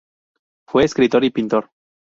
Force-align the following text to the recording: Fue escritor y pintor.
Fue 0.67 0.83
escritor 0.83 1.23
y 1.25 1.29
pintor. 1.29 1.69